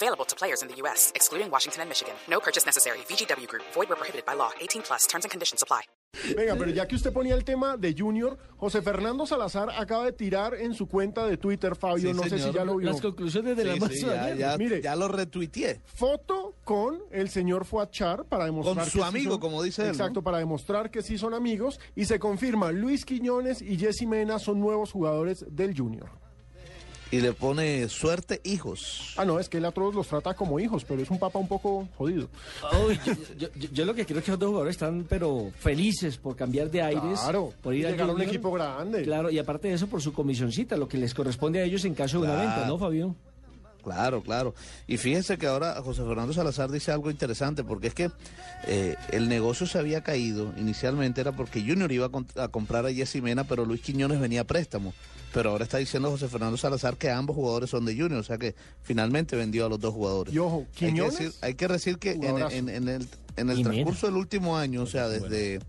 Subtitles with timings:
[0.00, 2.14] Available to players in the U.S., excluding Washington and Michigan.
[2.30, 2.98] No purchase necessary.
[3.10, 3.64] VGW Group.
[3.74, 4.50] Void where prohibited by law.
[4.60, 5.08] 18 plus.
[5.08, 5.82] Terms and conditions apply.
[6.36, 10.12] Venga, pero ya que usted ponía el tema de Junior, José Fernando Salazar acaba de
[10.12, 12.48] tirar en su cuenta de Twitter, Fabio, Sí, no sé señor.
[12.48, 12.90] si ya lo vio.
[12.90, 14.80] Las conclusiones de la Sí, sí, de ya, ya- Mire.
[14.80, 15.82] ya lo retuiteé.
[15.84, 19.82] Foto con el señor Fuachar para demostrar Con que su sí amigo, son- como dice
[19.82, 19.92] él, ¿no?
[19.94, 24.38] Exacto, para demostrar que sí son amigos y se confirma Luis Quiñones y Jessy Mena
[24.38, 26.08] son nuevos jugadores del Junior.
[27.10, 29.14] Y le pone suerte hijos.
[29.16, 31.38] Ah, no, es que él a todos los trata como hijos, pero es un papá
[31.38, 32.28] un poco jodido.
[32.86, 35.50] Uy, yo, yo- yo- yo lo que creo es que los dos jugadores están pero
[35.58, 39.04] felices por cambiar de aires, Claro, por ir y llegar a un equipo grande.
[39.04, 41.94] Claro, y aparte de eso por su comisioncita, lo que les corresponde a ellos en
[41.94, 43.14] caso de una venta, ¿no, Fabio?
[43.94, 44.54] Claro, claro.
[44.86, 48.10] Y fíjense que ahora José Fernando Salazar dice algo interesante, porque es que
[48.66, 50.52] eh, el negocio se había caído.
[50.58, 54.44] Inicialmente era porque Junior iba a, comprar a Jessy Mena, pero Luis Quiñones venía a
[54.44, 54.92] préstamo.
[55.32, 58.38] Pero ahora está diciendo José Fernando Salazar que ambos jugadores son de Junior, o sea
[58.38, 60.32] que finalmente vendió a los dos jugadores.
[60.34, 62.56] Y ojo, hay que Quiñones, decir, hay que decir que en, jugadorazo.
[62.56, 65.60] en- en el, en transcurso del último año, o sea, desde,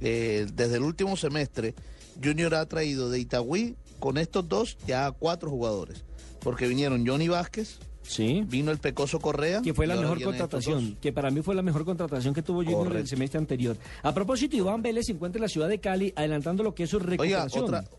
[0.00, 1.74] eh, desde el último semestre,
[2.22, 6.02] Junior ha traído de Itagüí con estos dos ya a cuatro jugadores.
[6.42, 8.42] Porque vinieron Johnny Vázquez, Sí.
[8.46, 9.62] vino el Pecoso Correa.
[9.62, 12.96] Que fue la mejor contratación, que para mí fue la mejor contratación que tuvo Junior
[12.96, 13.76] el semestre anterior.
[14.02, 16.90] A propósito, Iván Vélez se encuentra en la ciudad de Cali adelantando lo que es
[16.90, 17.64] su Oiga, recuperación.
[17.64, 17.96] otra, Señor.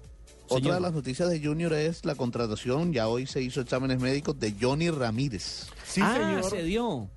[0.50, 4.38] otra de las noticias de Junior es la contratación, ya hoy se hizo exámenes médicos
[4.40, 5.68] de Johnny Ramírez.
[5.86, 6.44] Sí, ah, señor.
[6.50, 7.08] se dio.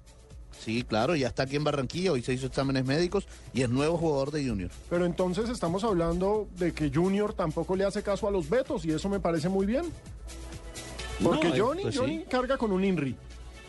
[0.64, 3.98] Sí, claro, ya está aquí en Barranquilla, hoy se hizo exámenes médicos y es nuevo
[3.98, 4.70] jugador de Junior.
[4.88, 8.90] Pero entonces estamos hablando de que Junior tampoco le hace caso a los vetos y
[8.90, 9.84] eso me parece muy bien.
[11.22, 12.00] Porque No, eh, Johnny, pues sí.
[12.00, 13.14] Johnny carga con un INRI.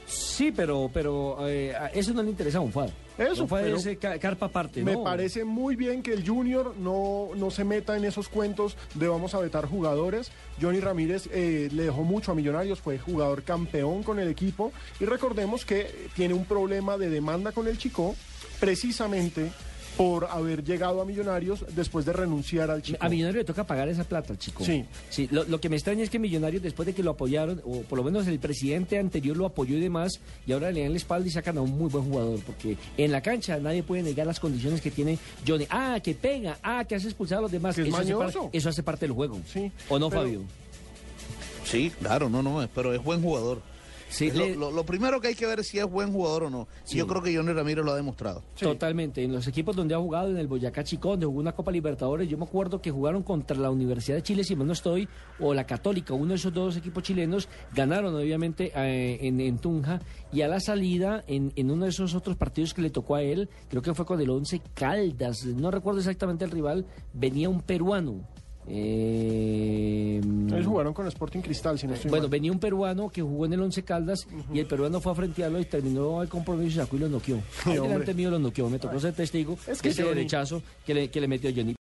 [0.06, 2.90] Sí, pero, pero eh, a eso no le interesa a Unfad.
[3.18, 5.04] Eso, pero es eh, ca- carpa aparte, Me ¿no?
[5.04, 9.34] parece muy bien que el Junior no, no se meta en esos cuentos de vamos
[9.34, 10.32] a vetar jugadores.
[10.62, 15.06] Johnny Ramírez eh, le dejó mucho a Millonarios, fue jugador campeón con el equipo y
[15.06, 18.16] recordemos que tiene un problema de demanda con el Chico
[18.60, 19.52] precisamente
[19.98, 23.00] por haber llegado a Millonarios después de renunciar al Chico.
[23.02, 24.64] A Millonario le toca pagar esa plata, chico.
[24.64, 24.86] Sí.
[25.10, 27.82] Sí, lo, lo que me extraña es que Millonarios, después de que lo apoyaron, o
[27.82, 30.98] por lo menos el presidente anterior lo apoyó y demás, y ahora le dan la
[30.98, 34.28] espalda y sacan a un muy buen jugador, porque en la cancha nadie puede negar
[34.28, 35.66] las condiciones que tiene Johnny.
[35.70, 37.78] Ah, que pega, ah, que hace expulsar a los demás.
[37.78, 38.42] Es eso, hace mañoso.
[38.44, 39.40] par- eso hace parte del juego.
[39.52, 40.42] Sí, ¿O no, pero- Fabio?
[41.66, 43.62] Sí, claro, no, no, pero es buen jugador.
[44.10, 46.44] Sí, lo, le- lo- lo primero que hay que ver es si es buen jugador
[46.44, 46.68] o no.
[46.86, 46.98] Sí.
[46.98, 48.42] Yo creo que Johnny Ramírez lo ha demostrado.
[48.56, 48.66] Sí.
[48.66, 49.24] Totalmente.
[49.24, 52.30] En los equipos donde ha jugado, en el Boyacá Chico, donde jugó una Copa Libertadores,
[52.30, 55.08] yo me acuerdo que jugaron contra la Universidad de Chile, si mal no estoy,
[55.40, 60.00] o la Católica, uno de esos dos equipos chilenos, ganaron obviamente eh, en, en Tunja,
[60.32, 63.22] y a la salida, en, en uno de esos otros partidos que le tocó a
[63.22, 67.62] él, creo que fue con el Once Caldas, no recuerdo exactamente el rival, venía un
[67.62, 68.22] peruano.
[68.70, 69.27] Eh,
[70.78, 72.30] jugaron con Sporting Cristal, si no estoy bueno, mal.
[72.30, 75.60] venía un peruano que jugó en el Once Caldas y el peruano fue a frentearlo
[75.60, 77.38] y terminó el compromiso y sacó y lo noqueó.
[77.66, 77.82] Hombre.
[77.82, 80.94] delante mío lo noqueó, me tocó ser testigo Es que de ese Johnny- derechazo que
[80.94, 81.74] le, que le metió Johnny.